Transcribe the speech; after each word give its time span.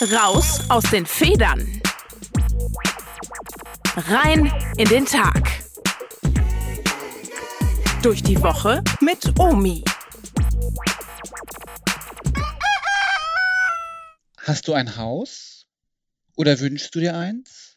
Raus 0.00 0.60
aus 0.68 0.84
den 0.92 1.04
Federn. 1.06 1.82
Rein 3.96 4.52
in 4.76 4.88
den 4.88 5.04
Tag. 5.04 5.42
Durch 8.00 8.22
die 8.22 8.40
Woche 8.40 8.84
mit 9.00 9.36
Omi. 9.40 9.82
Hast 14.36 14.68
du 14.68 14.74
ein 14.74 14.96
Haus? 14.96 15.66
Oder 16.36 16.60
wünschst 16.60 16.94
du 16.94 17.00
dir 17.00 17.16
eins? 17.16 17.76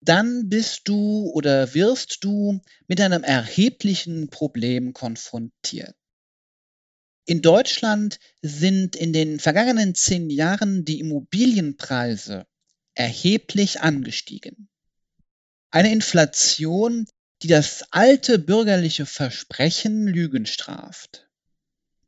Dann 0.00 0.48
bist 0.48 0.82
du 0.86 1.32
oder 1.34 1.74
wirst 1.74 2.22
du 2.22 2.60
mit 2.86 3.00
einem 3.00 3.24
erheblichen 3.24 4.30
Problem 4.30 4.92
konfrontiert. 4.92 5.96
In 7.24 7.40
Deutschland 7.40 8.18
sind 8.42 8.96
in 8.96 9.12
den 9.12 9.38
vergangenen 9.38 9.94
zehn 9.94 10.28
Jahren 10.28 10.84
die 10.84 10.98
Immobilienpreise 10.98 12.46
erheblich 12.94 13.80
angestiegen. 13.80 14.68
Eine 15.70 15.92
Inflation, 15.92 17.06
die 17.42 17.46
das 17.46 17.84
alte 17.92 18.38
bürgerliche 18.38 19.06
Versprechen 19.06 20.06
Lügen 20.06 20.46
straft. 20.46 21.28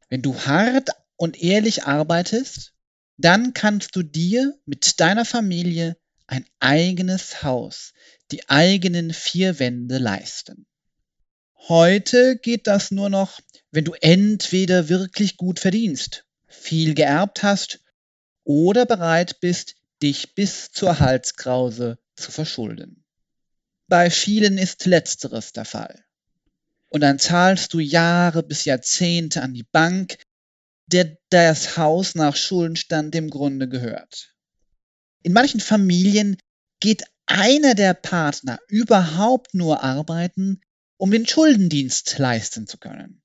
Wenn 0.09 0.23
du 0.23 0.39
hart 0.41 0.91
und 1.17 1.41
ehrlich 1.41 1.85
arbeitest, 1.85 2.73
dann 3.17 3.55
kannst 3.55 3.95
du 3.95 4.03
dir 4.03 4.59
mit 4.67 4.99
deiner 5.01 5.25
Familie 5.25 5.97
ein 6.27 6.45
eigenes 6.59 7.43
Haus, 7.43 7.93
die 8.33 8.49
eigenen 8.49 9.13
vier 9.13 9.59
Wände 9.59 9.99
leisten. 9.99 10.67
Heute 11.69 12.37
geht 12.37 12.67
das 12.67 12.91
nur 12.91 13.09
noch 13.09 13.41
wenn 13.75 13.85
du 13.85 13.95
entweder 13.95 14.89
wirklich 14.89 15.37
gut 15.37 15.59
verdienst, 15.59 16.25
viel 16.47 16.95
geerbt 16.95 17.43
hast 17.43 17.81
oder 18.45 18.87
bereit 18.87 19.41
bist, 19.41 19.75
dich 20.01 20.37
bis 20.37 20.71
zur 20.71 21.01
Halskrause 21.01 21.99
zu 22.15 22.31
verschulden. 22.31 23.03
Bei 23.89 24.11
vielen 24.11 24.59
ist 24.59 24.87
letzteres 24.87 25.53
der 25.53 25.65
Fall. 25.65 26.05
Und 26.89 27.01
dann 27.01 27.19
zahlst 27.19 27.75
du 27.75 27.81
Jahre 27.81 28.45
bis 28.45 28.65
Jahrzehnte 28.65 29.43
an 29.43 29.55
die 29.55 29.65
Bank, 29.65 30.19
der 30.87 31.19
das 31.31 31.77
Haus 31.77 32.15
nach 32.15 32.37
Schuldenstand 32.37 33.17
im 33.17 33.31
Grunde 33.31 33.69
gehört. 33.69 34.37
In 35.25 35.33
manchen 35.33 35.59
Familien 35.59 36.37
geht 36.79 37.03
einer 37.27 37.75
der 37.75 37.95
Partner 37.95 38.61
überhaupt 38.69 39.53
nur 39.53 39.83
arbeiten, 39.83 40.61
um 40.97 41.11
den 41.11 41.27
Schuldendienst 41.27 42.19
leisten 42.19 42.67
zu 42.67 42.79
können. 42.79 43.23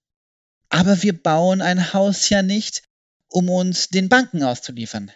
Aber 0.69 1.01
wir 1.01 1.21
bauen 1.21 1.61
ein 1.61 1.93
Haus 1.93 2.29
ja 2.29 2.41
nicht, 2.41 2.83
um 3.27 3.49
uns 3.49 3.89
den 3.89 4.09
Banken 4.09 4.43
auszuliefern, 4.43 5.11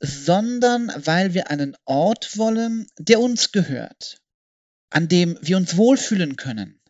sondern 0.00 0.92
weil 0.96 1.34
wir 1.34 1.50
einen 1.50 1.76
Ort 1.84 2.36
wollen, 2.36 2.86
der 2.98 3.20
uns 3.20 3.52
gehört, 3.52 4.20
an 4.90 5.08
dem 5.08 5.38
wir 5.40 5.56
uns 5.56 5.76
wohlfühlen 5.76 6.36
können, 6.36 6.80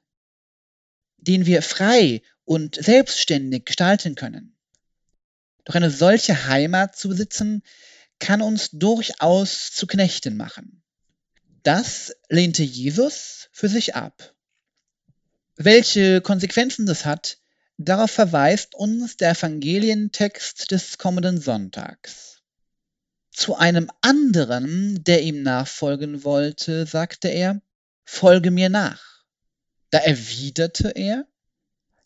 den 1.18 1.46
wir 1.46 1.62
frei 1.62 2.22
und 2.44 2.76
selbstständig 2.76 3.64
gestalten 3.64 4.14
können. 4.14 4.56
Doch 5.64 5.74
eine 5.74 5.90
solche 5.90 6.46
Heimat 6.46 6.96
zu 6.96 7.08
besitzen, 7.08 7.62
kann 8.18 8.40
uns 8.40 8.70
durchaus 8.70 9.72
zu 9.72 9.86
Knechten 9.86 10.36
machen. 10.36 10.82
Das 11.62 12.14
lehnte 12.28 12.62
Jesus 12.62 13.48
für 13.52 13.68
sich 13.68 13.96
ab. 13.96 14.35
Welche 15.56 16.20
Konsequenzen 16.20 16.86
das 16.86 17.04
hat, 17.04 17.38
Darauf 17.78 18.10
verweist 18.10 18.74
uns 18.74 19.18
der 19.18 19.32
Evangelientext 19.32 20.70
des 20.70 20.96
kommenden 20.96 21.40
Sonntags. 21.40 22.40
Zu 23.32 23.56
einem 23.56 23.90
anderen, 24.00 25.04
der 25.04 25.22
ihm 25.22 25.42
nachfolgen 25.42 26.24
wollte, 26.24 26.86
sagte 26.86 27.28
er, 27.28 27.60
Folge 28.04 28.50
mir 28.50 28.70
nach. 28.70 29.24
Da 29.90 29.98
erwiderte 29.98 30.88
er, 30.88 31.26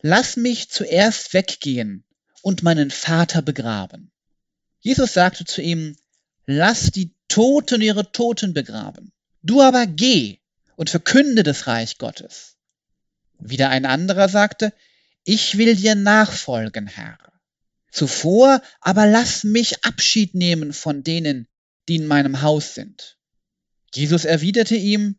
Lass 0.02 0.36
mich 0.36 0.70
zuerst 0.70 1.34
weggehen 1.34 2.04
und 2.42 2.64
meinen 2.64 2.90
Vater 2.90 3.42
begraben. 3.42 4.10
Jesus 4.80 5.12
sagte 5.12 5.44
zu 5.44 5.62
ihm, 5.62 5.94
Lass 6.46 6.90
die 6.90 7.14
Toten 7.28 7.80
ihre 7.80 8.10
Toten 8.10 8.54
begraben. 8.54 9.12
Du 9.42 9.60
aber 9.62 9.86
geh 9.86 10.40
und 10.74 10.90
verkünde 10.90 11.44
das 11.44 11.68
Reich 11.68 11.98
Gottes. 11.98 12.56
Wieder 13.40 13.70
ein 13.70 13.86
anderer 13.86 14.28
sagte, 14.28 14.72
ich 15.24 15.58
will 15.58 15.76
dir 15.76 15.94
nachfolgen, 15.94 16.86
Herr. 16.86 17.18
Zuvor 17.90 18.62
aber 18.80 19.06
lass 19.06 19.44
mich 19.44 19.84
Abschied 19.84 20.34
nehmen 20.34 20.72
von 20.72 21.02
denen, 21.02 21.48
die 21.88 21.96
in 21.96 22.06
meinem 22.06 22.42
Haus 22.42 22.74
sind. 22.74 23.18
Jesus 23.92 24.24
erwiderte 24.24 24.76
ihm, 24.76 25.18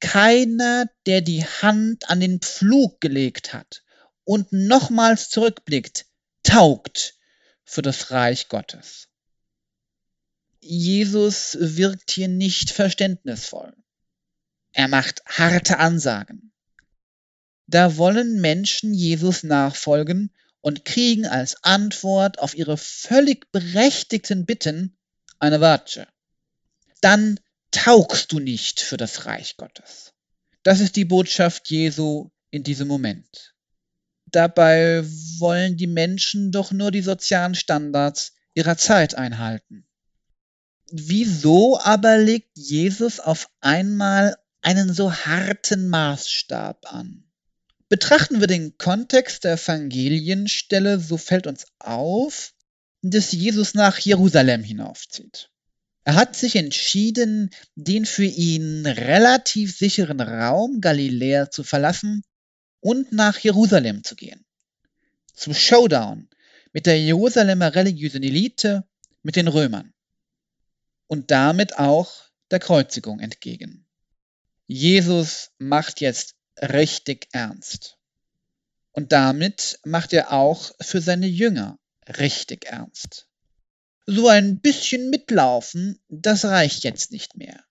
keiner, 0.00 0.86
der 1.06 1.20
die 1.20 1.44
Hand 1.44 2.08
an 2.08 2.20
den 2.20 2.40
Pflug 2.40 3.00
gelegt 3.00 3.52
hat 3.52 3.82
und 4.24 4.52
nochmals 4.52 5.30
zurückblickt, 5.30 6.06
taugt 6.42 7.14
für 7.64 7.82
das 7.82 8.10
Reich 8.10 8.48
Gottes. 8.48 9.08
Jesus 10.60 11.56
wirkt 11.60 12.10
hier 12.10 12.28
nicht 12.28 12.70
verständnisvoll. 12.70 13.74
Er 14.72 14.88
macht 14.88 15.22
harte 15.26 15.78
Ansagen. 15.78 16.52
Da 17.66 17.96
wollen 17.96 18.40
Menschen 18.40 18.94
Jesus 18.94 19.42
nachfolgen 19.42 20.30
und 20.60 20.84
kriegen 20.84 21.26
als 21.26 21.62
Antwort 21.64 22.38
auf 22.38 22.56
ihre 22.56 22.76
völlig 22.76 23.50
berechtigten 23.52 24.46
Bitten 24.46 24.96
eine 25.38 25.60
Watsche. 25.60 26.06
Dann 27.00 27.38
taugst 27.70 28.32
du 28.32 28.38
nicht 28.38 28.80
für 28.80 28.96
das 28.96 29.26
Reich 29.26 29.56
Gottes. 29.56 30.12
Das 30.62 30.80
ist 30.80 30.96
die 30.96 31.04
Botschaft 31.04 31.70
Jesu 31.70 32.30
in 32.50 32.62
diesem 32.62 32.88
Moment. 32.88 33.54
Dabei 34.26 35.04
wollen 35.38 35.76
die 35.76 35.86
Menschen 35.86 36.50
doch 36.50 36.72
nur 36.72 36.90
die 36.90 37.02
sozialen 37.02 37.54
Standards 37.54 38.34
ihrer 38.54 38.76
Zeit 38.76 39.14
einhalten. 39.14 39.86
Wieso 40.90 41.78
aber 41.80 42.18
legt 42.18 42.56
Jesus 42.56 43.20
auf 43.20 43.48
einmal 43.60 44.36
einen 44.62 44.92
so 44.92 45.12
harten 45.12 45.88
Maßstab 45.88 46.92
an? 46.92 47.25
Betrachten 47.88 48.40
wir 48.40 48.46
den 48.46 48.78
Kontext 48.78 49.44
der 49.44 49.54
Evangelienstelle, 49.54 50.98
so 50.98 51.16
fällt 51.16 51.46
uns 51.46 51.66
auf, 51.78 52.52
dass 53.02 53.32
Jesus 53.32 53.74
nach 53.74 53.98
Jerusalem 53.98 54.64
hinaufzieht. 54.64 55.50
Er 56.02 56.14
hat 56.14 56.36
sich 56.36 56.56
entschieden, 56.56 57.50
den 57.74 58.06
für 58.06 58.24
ihn 58.24 58.86
relativ 58.86 59.76
sicheren 59.76 60.20
Raum 60.20 60.80
Galiläa 60.80 61.50
zu 61.50 61.64
verlassen 61.64 62.22
und 62.80 63.10
nach 63.10 63.38
Jerusalem 63.38 64.04
zu 64.04 64.14
gehen. 64.14 64.44
Zum 65.34 65.52
Showdown 65.52 66.28
mit 66.72 66.86
der 66.86 67.00
Jerusalemer 67.00 67.74
religiösen 67.74 68.22
Elite, 68.22 68.84
mit 69.22 69.34
den 69.34 69.48
Römern. 69.48 69.92
Und 71.08 71.32
damit 71.32 71.78
auch 71.78 72.12
der 72.52 72.60
Kreuzigung 72.60 73.18
entgegen. 73.18 73.84
Jesus 74.68 75.50
macht 75.58 76.00
jetzt 76.00 76.35
richtig 76.60 77.28
ernst. 77.32 77.96
Und 78.92 79.12
damit 79.12 79.78
macht 79.84 80.12
er 80.12 80.32
auch 80.32 80.72
für 80.80 81.00
seine 81.00 81.26
Jünger 81.26 81.78
richtig 82.18 82.66
ernst. 82.66 83.26
So 84.06 84.28
ein 84.28 84.60
bisschen 84.60 85.10
mitlaufen, 85.10 85.98
das 86.08 86.44
reicht 86.44 86.84
jetzt 86.84 87.10
nicht 87.10 87.36
mehr. 87.36 87.64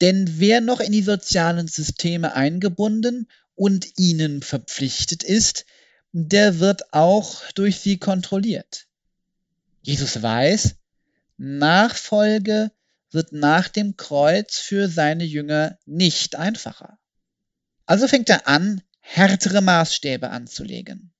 Denn 0.00 0.38
wer 0.38 0.60
noch 0.60 0.80
in 0.80 0.92
die 0.92 1.02
sozialen 1.02 1.68
Systeme 1.68 2.34
eingebunden 2.34 3.28
und 3.54 3.98
ihnen 3.98 4.42
verpflichtet 4.42 5.22
ist, 5.22 5.66
der 6.12 6.60
wird 6.60 6.92
auch 6.94 7.42
durch 7.52 7.80
sie 7.80 7.98
kontrolliert. 7.98 8.86
Jesus 9.82 10.22
weiß, 10.22 10.76
Nachfolge 11.36 12.70
wird 13.10 13.32
nach 13.32 13.68
dem 13.68 13.96
Kreuz 13.96 14.56
für 14.58 14.88
seine 14.88 15.24
Jünger 15.24 15.78
nicht 15.84 16.36
einfacher. 16.36 16.98
Also 17.86 18.08
fängt 18.08 18.28
er 18.28 18.48
an, 18.48 18.82
härtere 19.00 19.60
Maßstäbe 19.60 20.30
anzulegen. 20.30 21.12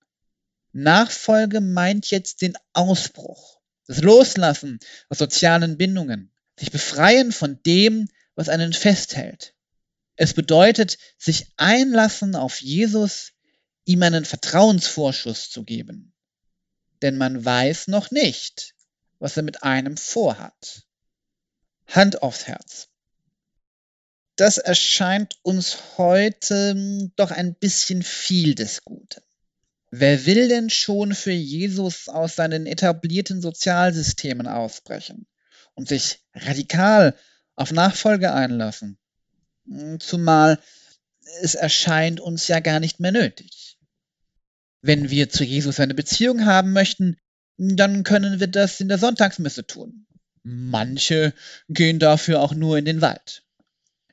Nachfolge 0.73 1.61
meint 1.61 2.11
jetzt 2.11 2.43
den 2.43 2.59
Ausbruch, 2.73 3.61
das 3.87 4.03
Loslassen 4.03 4.81
aus 5.09 5.19
sozialen 5.19 5.79
Bindungen, 5.79 6.33
sich 6.59 6.73
befreien 6.73 7.33
von 7.33 7.63
dem, 7.63 8.09
was 8.35 8.49
einen 8.49 8.73
festhält. 8.73 9.55
Es 10.17 10.35
bedeutet, 10.35 10.99
sich 11.19 11.53
einlassen 11.57 12.35
auf 12.35 12.61
Jesus, 12.61 13.33
ihm 13.85 14.03
einen 14.03 14.25
Vertrauensvorschuss 14.25 15.51
zu 15.51 15.63
geben. 15.63 16.13
Denn 17.01 17.17
man 17.17 17.45
weiß 17.45 17.87
noch 17.89 18.11
nicht, 18.11 18.75
was 19.19 19.37
er 19.37 19.45
mit 19.45 19.63
einem 19.63 19.97
vorhat. 19.97 20.83
Hand 21.87 22.23
aufs 22.23 22.49
Herz 22.49 22.89
das 24.37 24.59
erscheint 24.59 25.39
uns 25.43 25.99
heute 25.99 26.71
hm, 26.71 27.13
doch 27.17 27.31
ein 27.31 27.55
bisschen 27.55 28.03
viel 28.03 28.55
des 28.55 28.85
Guten. 28.85 29.23
Wer 29.91 30.27
will 30.27 30.49
denn 30.49 30.69
schon 30.69 31.15
für 31.15 31.33
Jesus 31.33 32.09
aus 32.09 32.37
seinen 32.37 32.67
etablierten 32.67 33.41
Sozialsystemen 33.41 34.47
ausbrechen 34.47 35.27
und 35.75 35.89
sich 35.89 36.21
radikal 36.35 37.17
auf 37.55 37.73
Nachfolge 37.73 38.33
einlassen? 38.35 38.99
Hm, 39.67 40.01
zumal 40.01 40.59
es 41.41 41.55
erscheint 41.55 42.21
uns 42.21 42.47
ja 42.47 42.61
gar 42.61 42.79
nicht 42.79 43.01
mehr 43.01 43.13
nötig. 43.13 43.79
Wenn 44.83 45.11
wir 45.11 45.31
zu 45.31 45.45
Jesus 45.45 45.81
eine 45.81 45.95
Beziehung 45.95 46.45
haben 46.45 46.73
möchten, 46.73 47.17
dann 47.57 48.05
können 48.05 48.39
wir 48.39 48.47
das 48.47 48.81
in 48.81 48.89
der 48.89 48.99
Sonntagsmesse 48.99 49.67
tun. 49.67 50.07
Manche 50.43 51.33
gehen 51.69 51.99
dafür 51.99 52.41
auch 52.41 52.55
nur 52.55 52.79
in 52.79 52.85
den 52.85 53.01
Wald. 53.01 53.46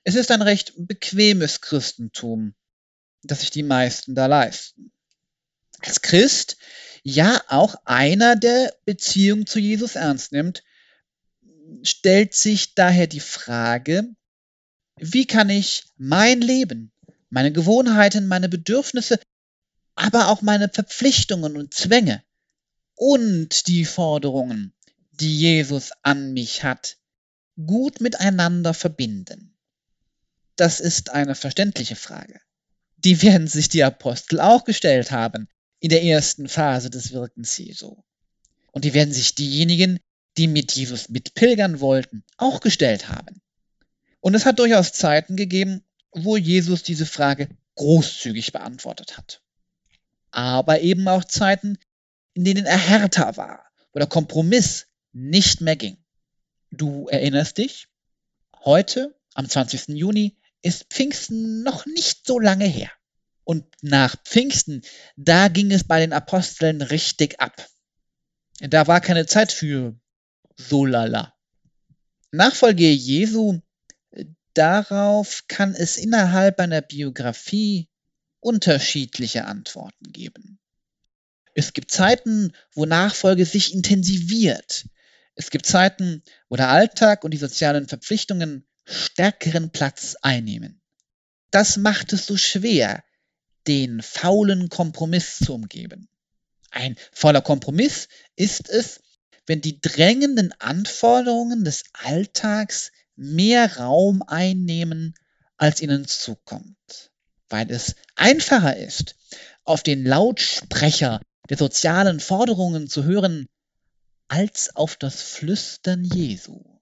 Es 0.06 0.16
ist 0.16 0.32
ein 0.32 0.42
recht 0.42 0.74
bequemes 0.76 1.62
Christentum, 1.62 2.56
das 3.24 3.40
sich 3.40 3.52
die 3.52 3.64
meisten 3.64 4.16
da 4.16 4.26
leisten. 4.26 4.92
Als 5.80 6.02
Christ 6.02 6.58
ja 7.04 7.42
auch 7.48 7.76
einer, 7.86 8.36
der 8.36 8.76
Beziehung 8.86 9.46
zu 9.46 9.60
Jesus 9.60 9.96
ernst 9.96 10.32
nimmt, 10.32 10.64
stellt 11.84 12.34
sich 12.36 12.76
daher 12.76 13.08
die 13.08 13.22
Frage, 13.22 14.08
wie 14.98 15.26
kann 15.26 15.50
ich 15.50 15.86
mein 15.98 16.42
Leben, 16.42 16.92
meine 17.30 17.52
Gewohnheiten, 17.52 18.28
meine 18.28 18.50
Bedürfnisse, 18.50 19.20
aber 19.96 20.28
auch 20.30 20.42
meine 20.42 20.70
Verpflichtungen 20.70 21.58
und 21.58 21.74
Zwänge 21.74 22.24
und 22.96 23.68
die 23.68 23.86
Forderungen, 23.86 24.74
die 25.12 25.38
Jesus 25.38 25.92
an 26.02 26.34
mich 26.34 26.64
hat, 26.64 26.98
gut 27.66 28.02
miteinander 28.02 28.74
verbinden? 28.74 29.53
Das 30.56 30.80
ist 30.80 31.12
eine 31.12 31.36
verständliche 31.36 31.96
Frage. 31.96 32.40
Die 32.98 33.22
werden 33.22 33.48
sich 33.48 33.70
die 33.70 33.84
Apostel 33.84 34.40
auch 34.40 34.64
gestellt 34.64 35.12
haben 35.12 35.48
in 35.80 35.90
der 35.90 36.04
ersten 36.04 36.48
Phase 36.48 36.90
des 36.90 37.12
Wirkens 37.12 37.58
Jesu. 37.58 37.98
Und 38.72 38.86
die 38.86 38.94
werden 38.94 39.14
sich 39.14 39.36
diejenigen, 39.36 40.00
die 40.38 40.48
mit 40.48 40.72
Jesus 40.72 41.10
mitpilgern 41.10 41.80
wollten, 41.80 42.24
auch 42.38 42.60
gestellt 42.60 43.10
haben. 43.10 43.42
Und 44.20 44.36
es 44.36 44.46
hat 44.46 44.60
durchaus 44.60 44.94
Zeiten 44.94 45.36
gegeben, 45.36 45.84
wo 46.12 46.38
Jesus 46.38 46.84
diese 46.84 47.06
Frage 47.06 47.50
großzügig 47.76 48.52
beantwortet 48.52 49.18
hat. 49.18 49.42
Aber 50.32 50.82
eben 50.82 51.08
auch 51.08 51.24
Zeiten, 51.24 51.78
in 52.34 52.46
denen 52.46 52.66
er 52.66 52.78
härter 52.78 53.38
war, 53.38 53.66
wo 53.92 54.00
der 54.00 54.08
Kompromiss 54.08 54.88
nicht 55.12 55.62
mehr 55.62 55.76
ging. 55.76 55.98
Du 56.72 57.08
erinnerst 57.08 57.58
dich? 57.58 57.88
Heute, 58.64 59.16
am 59.34 59.48
20. 59.48 59.90
Juni, 59.90 60.38
ist 60.64 60.86
Pfingsten 60.90 61.62
noch 61.62 61.86
nicht 61.86 62.26
so 62.26 62.40
lange 62.40 62.66
her. 62.66 62.90
Und 63.44 63.66
nach 63.82 64.16
Pfingsten, 64.24 64.82
da 65.18 65.50
ging 65.50 65.72
es 65.72 65.84
bei 65.84 66.00
den 66.00 66.14
Aposteln 66.14 66.82
richtig 66.82 67.40
ab. 67.40 67.68
Da 68.60 68.88
war 68.88 69.02
keine 69.02 69.26
Zeit 69.26 69.52
für 69.52 69.96
so 70.56 70.86
lala. 70.86 71.34
Nachfolge 72.32 72.90
Jesu, 72.90 73.60
darauf 74.54 75.44
kann 75.48 75.76
es 75.76 75.98
innerhalb 75.98 76.60
einer 76.60 76.82
Biografie 76.82 77.90
unterschiedliche 78.40 79.46
Antworten 79.46 80.12
geben. 80.12 80.60
Es 81.54 81.74
gibt 81.74 81.92
Zeiten, 81.92 82.54
wo 82.74 82.86
Nachfolge 82.86 83.46
sich 83.46 83.74
intensiviert. 83.74 84.88
Es 85.36 85.50
gibt 85.50 85.66
Zeiten, 85.66 86.24
wo 86.50 86.56
der 86.56 86.70
Alltag 86.70 87.24
und 87.24 87.32
die 87.32 87.38
sozialen 87.38 87.88
Verpflichtungen 87.88 88.66
stärkeren 88.86 89.72
Platz 89.72 90.16
einnehmen. 90.22 90.82
Das 91.52 91.78
macht 91.78 92.14
es 92.14 92.26
so 92.26 92.38
schwer, 92.38 93.04
den 93.68 94.02
faulen 94.02 94.70
Kompromiss 94.70 95.38
zu 95.38 95.54
umgeben. 95.54 96.10
Ein 96.72 96.96
fauler 97.12 97.42
Kompromiss 97.42 98.08
ist 98.36 98.70
es, 98.70 99.02
wenn 99.46 99.62
die 99.62 99.80
drängenden 99.80 100.54
Anforderungen 100.60 101.64
des 101.64 101.84
Alltags 101.94 102.92
mehr 103.16 103.78
Raum 103.78 104.24
einnehmen, 104.24 105.14
als 105.58 105.82
ihnen 105.82 106.08
zukommt, 106.08 107.12
weil 107.50 107.70
es 107.72 107.96
einfacher 108.16 108.76
ist, 108.76 109.16
auf 109.64 109.84
den 109.84 110.04
Lautsprecher 110.04 111.22
der 111.50 111.58
sozialen 111.58 112.20
Forderungen 112.20 112.88
zu 112.90 113.04
hören, 113.04 113.48
als 114.28 114.76
auf 114.76 114.96
das 114.96 115.22
Flüstern 115.22 116.04
Jesu. 116.04 116.73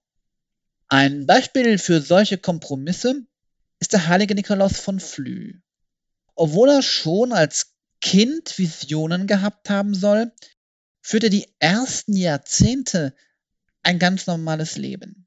Ein 0.92 1.24
Beispiel 1.24 1.78
für 1.78 2.02
solche 2.02 2.36
Kompromisse 2.36 3.26
ist 3.80 3.94
der 3.94 4.08
heilige 4.08 4.34
Nikolaus 4.34 4.78
von 4.78 5.00
Flü. 5.00 5.54
Obwohl 6.34 6.68
er 6.68 6.82
schon 6.82 7.32
als 7.32 7.72
Kind 8.02 8.58
Visionen 8.58 9.26
gehabt 9.26 9.70
haben 9.70 9.94
soll, 9.94 10.30
führte 11.00 11.30
die 11.30 11.50
ersten 11.60 12.14
Jahrzehnte 12.14 13.14
ein 13.82 13.98
ganz 13.98 14.26
normales 14.26 14.76
Leben. 14.76 15.26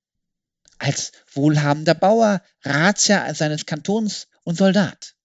Als 0.77 1.13
wohlhabender 1.33 1.95
Bauer, 1.95 2.43
Ratsherr 2.61 3.33
seines 3.33 3.65
Kantons 3.65 4.27
und 4.43 4.59
Soldat. 4.59 5.15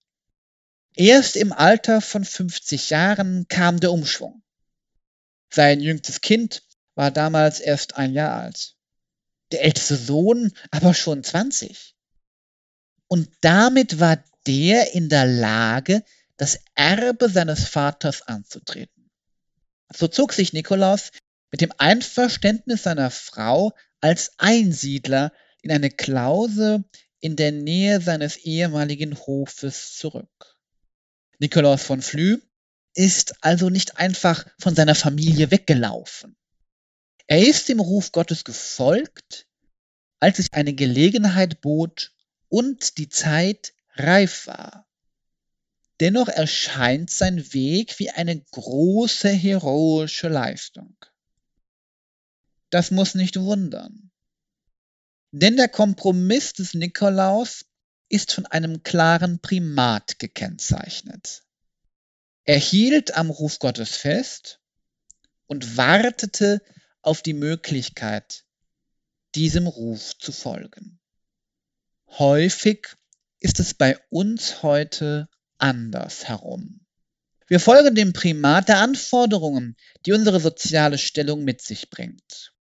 Erst 0.95 1.37
im 1.37 1.53
Alter 1.53 2.01
von 2.01 2.25
50 2.25 2.89
Jahren 2.89 3.47
kam 3.49 3.79
der 3.79 3.93
Umschwung. 3.93 4.43
Sein 5.51 5.81
jüngstes 5.81 6.23
Kind 6.23 6.63
war 6.95 7.11
damals 7.11 7.61
erst 7.61 7.99
ein 7.99 8.15
Jahr 8.15 8.41
alt. 8.41 8.79
Der 9.53 9.65
älteste 9.65 9.97
Sohn 9.97 10.53
aber 10.71 10.95
schon 10.95 11.25
20. 11.25 11.95
Und 13.09 13.29
damit 13.41 13.99
war 13.99 14.23
der 14.47 14.95
in 14.95 15.09
der 15.09 15.27
Lage, 15.27 16.05
das 16.37 16.59
Erbe 16.75 17.29
seines 17.29 17.69
Vaters 17.69 18.23
anzutreten. 18.23 19.11
So 19.93 20.09
zog 20.09 20.33
sich 20.33 20.53
Nikolaus 20.53 21.11
mit 21.51 21.61
dem 21.61 21.73
Einverständnis 21.77 22.85
seiner 22.85 23.11
Frau 23.11 23.73
als 24.01 24.33
Einsiedler 24.39 25.33
in 25.63 25.73
eine 25.73 25.91
Klause 25.91 26.85
in 27.21 27.37
der 27.37 27.53
Nähe 27.53 28.01
seines 28.01 28.37
ehemaligen 28.39 29.19
Hofes 29.19 29.97
zurück. 29.97 30.57
Nikolaus 31.39 31.83
von 31.83 32.01
Flü 32.01 32.39
ist 32.95 33.35
also 33.43 33.69
nicht 33.69 33.99
einfach 33.99 34.47
von 34.59 34.75
seiner 34.75 34.95
Familie 34.95 35.51
weggelaufen. 35.51 36.37
Er 37.31 37.47
ist 37.47 37.69
dem 37.69 37.79
Ruf 37.79 38.11
Gottes 38.11 38.43
gefolgt, 38.43 39.47
als 40.19 40.39
sich 40.39 40.53
eine 40.53 40.75
Gelegenheit 40.75 41.61
bot 41.61 42.13
und 42.49 42.99
die 42.99 43.09
Zeit 43.09 43.73
reif 43.95 44.49
war. 44.49 44.89
Dennoch 46.01 46.27
erscheint 46.27 47.09
sein 47.09 47.53
Weg 47.53 48.01
wie 48.01 48.11
eine 48.11 48.41
große 48.41 49.29
heroische 49.29 50.27
Leistung. 50.27 50.97
Das 52.69 52.91
muss 52.91 53.15
nicht 53.15 53.39
wundern. 53.39 54.11
Denn 55.31 55.57
der 55.57 55.69
Kompromiss 55.69 56.55
des 56.55 56.75
Nikolaus 56.75 57.65
ist 58.09 58.33
von 58.33 58.47
einem 58.47 58.83
klaren 58.83 59.39
Primat 59.39 60.19
gekennzeichnet. 60.19 61.45
Er 62.43 62.59
hielt 62.59 63.15
am 63.15 63.31
Ruf 63.31 63.61
Gottes 63.61 63.95
fest 63.95 64.59
und 65.47 65.77
wartete 65.77 66.61
auf 67.03 67.23
die 67.23 67.35
Möglichkeit, 67.35 68.45
diesem 69.35 69.67
Ruf 69.67 70.19
zu 70.19 70.33
folgen. 70.33 70.99
Häufig 72.19 72.89
ist 73.39 73.61
es 73.61 73.75
bei 73.75 73.99
uns 74.11 74.63
heute 74.63 75.29
anders 75.59 76.25
herum. 76.25 76.81
Wir 77.47 77.61
folgen 77.61 77.95
dem 77.95 78.13
Primat 78.13 78.69
der 78.69 78.79
Anforderungen, 78.79 79.77
die 80.07 80.13
unsere 80.13 80.41
soziale 80.41 80.99
Stellung 80.99 81.45
mit 81.45 81.63
sich 81.63 81.91
bringt. 81.91 82.53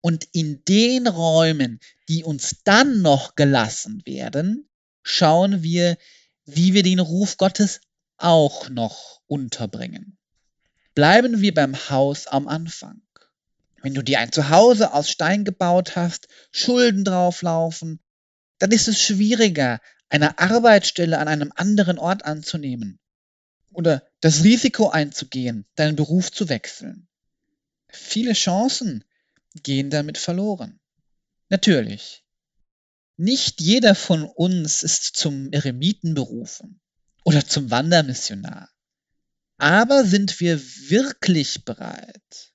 Und 0.00 0.28
in 0.32 0.64
den 0.64 1.06
Räumen, 1.06 1.80
die 2.08 2.24
uns 2.24 2.62
dann 2.64 3.02
noch 3.02 3.34
gelassen 3.34 4.02
werden, 4.06 4.68
schauen 5.02 5.62
wir, 5.62 5.98
wie 6.44 6.74
wir 6.74 6.82
den 6.82 7.00
Ruf 7.00 7.36
Gottes 7.36 7.80
auch 8.16 8.68
noch 8.68 9.20
unterbringen. 9.26 10.16
Bleiben 10.94 11.40
wir 11.40 11.54
beim 11.54 11.74
Haus 11.90 12.26
am 12.26 12.48
Anfang. 12.48 13.02
Wenn 13.82 13.94
du 13.94 14.02
dir 14.02 14.20
ein 14.20 14.32
Zuhause 14.32 14.92
aus 14.92 15.10
Stein 15.10 15.44
gebaut 15.44 15.96
hast, 15.96 16.28
Schulden 16.52 17.04
drauflaufen, 17.04 18.00
dann 18.58 18.72
ist 18.72 18.88
es 18.88 19.00
schwieriger, 19.00 19.80
eine 20.10 20.38
Arbeitsstelle 20.38 21.18
an 21.18 21.28
einem 21.28 21.52
anderen 21.54 21.98
Ort 21.98 22.24
anzunehmen 22.24 22.98
oder 23.72 24.02
das 24.20 24.44
Risiko 24.44 24.90
einzugehen, 24.90 25.66
deinen 25.76 25.96
Beruf 25.96 26.32
zu 26.32 26.48
wechseln. 26.48 27.08
Viele 27.88 28.32
Chancen 28.34 29.04
gehen 29.62 29.90
damit 29.90 30.18
verloren. 30.18 30.80
Natürlich, 31.48 32.24
nicht 33.16 33.60
jeder 33.60 33.94
von 33.94 34.24
uns 34.24 34.82
ist 34.82 35.16
zum 35.16 35.52
Eremiten 35.52 36.14
berufen 36.14 36.80
oder 37.24 37.46
zum 37.46 37.70
Wandermissionar. 37.70 38.70
Aber 39.58 40.04
sind 40.04 40.40
wir 40.40 40.60
wirklich 40.88 41.64
bereit, 41.64 42.49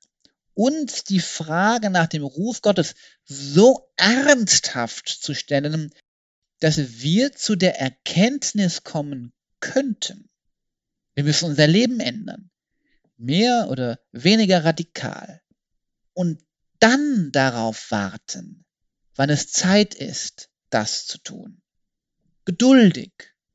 uns 0.56 1.04
die 1.04 1.20
Frage 1.20 1.90
nach 1.92 2.08
dem 2.08 2.24
Ruf 2.24 2.62
Gottes 2.62 2.96
so 3.24 3.92
ernsthaft 3.98 5.08
zu 5.08 5.36
stellen, 5.36 5.94
dass 6.60 7.02
wir 7.02 7.34
zu 7.34 7.56
der 7.56 7.80
Erkenntnis 7.80 8.84
kommen 8.84 9.34
könnten, 9.60 10.30
wir 11.14 11.24
müssen 11.24 11.46
unser 11.46 11.68
Leben 11.68 12.00
ändern. 12.00 12.50
mehr 13.18 13.68
oder 13.70 14.00
weniger 14.12 14.66
radikal. 14.66 15.42
Und 16.14 16.44
dann 16.80 17.32
darauf 17.32 17.92
warten, 17.92 18.66
wann 19.16 19.30
es 19.30 19.52
Zeit 19.52 19.96
ist, 19.96 20.50
das 20.70 21.08
zu 21.08 21.18
tun. 21.20 21.62
Geduldig, 22.46 23.12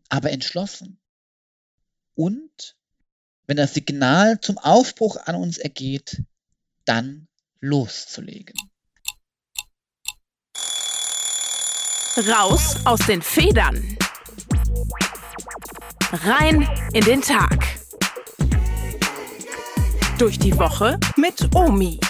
aber 0.09 0.31
entschlossen. 0.31 0.99
Und 2.15 2.77
wenn 3.47 3.57
das 3.57 3.75
Signal 3.75 4.41
zum 4.41 4.59
Aufbruch 4.59 5.17
an 5.17 5.35
uns 5.35 5.59
ergeht, 5.59 6.23
dann 6.85 7.29
loszulegen. 7.61 8.55
Raus 12.17 12.77
aus 12.85 13.01
den 13.07 13.23
Federn. 13.23 13.97
Rein 16.13 16.69
in 16.93 17.05
den 17.05 17.23
Tag. 17.23 17.65
Durch 20.19 20.39
die 20.39 20.57
Woche 20.59 20.99
mit 21.17 21.55
Omi. 21.55 22.01